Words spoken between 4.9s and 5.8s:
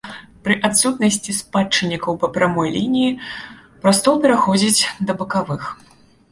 да бакавых.